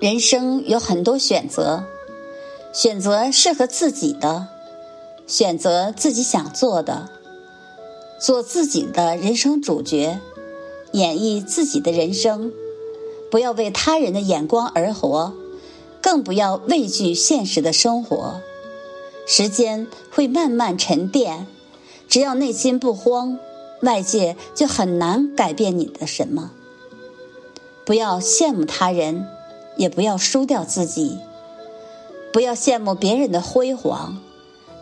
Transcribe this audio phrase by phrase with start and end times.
[0.00, 1.84] 人生有很多选择，
[2.72, 4.48] 选择适合自己的，
[5.26, 7.10] 选择自己想做的，
[8.18, 10.18] 做自己的人生主角，
[10.92, 12.50] 演绎自己的人生。
[13.30, 15.34] 不要为他人的眼光而活，
[16.00, 18.40] 更不要畏惧现实的生活。
[19.26, 21.46] 时间会慢慢沉淀，
[22.08, 23.38] 只要内心不慌，
[23.82, 26.52] 外界就很难改变你的什么。
[27.84, 29.28] 不要羡慕他人。
[29.80, 31.18] 也不要输掉自己，
[32.34, 34.18] 不要羡慕别人的辉煌。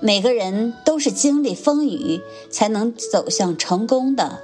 [0.01, 4.41] 每个人都是经历风雨才能走向成功的。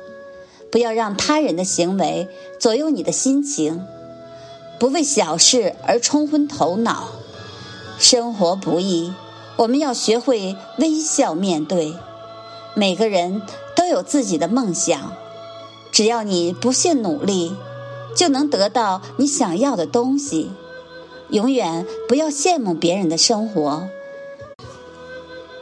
[0.71, 2.29] 不要让他人的行为
[2.61, 3.85] 左右你的心情，
[4.79, 7.09] 不为小事而冲昏头脑。
[7.99, 9.13] 生活不易，
[9.57, 11.95] 我们要学会微笑面对。
[12.75, 13.43] 每个人
[13.75, 15.17] 都有自己的梦想，
[15.91, 17.57] 只要你不懈努力。
[18.15, 20.51] 就能得到你想要的东西。
[21.31, 23.89] 永远不要羡慕别人的生活。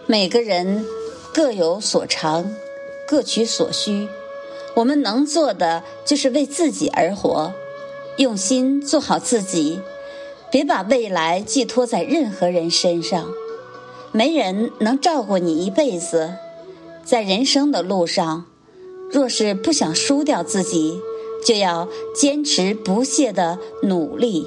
[0.06, 0.84] 每个人
[1.32, 2.54] 各有所长，
[3.08, 4.08] 各取所需。
[4.74, 7.52] 我们能做的就是为自己而活，
[8.16, 9.80] 用心做好自己，
[10.50, 13.28] 别把未来寄托在任何人身上。
[14.10, 16.34] 没人能照顾你一辈子。
[17.04, 18.46] 在人生的路上，
[19.10, 21.00] 若是不想输掉自己。
[21.42, 24.46] 就要坚持不懈的努力。